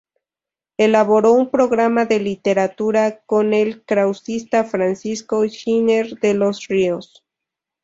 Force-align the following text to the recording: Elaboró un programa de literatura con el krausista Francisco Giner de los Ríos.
Elaboró 0.77 1.31
un 1.33 1.51
programa 1.51 2.05
de 2.05 2.19
literatura 2.19 3.19
con 3.27 3.53
el 3.53 3.83
krausista 3.85 4.63
Francisco 4.63 5.43
Giner 5.43 6.15
de 6.21 6.33
los 6.33 6.65
Ríos. 6.67 7.23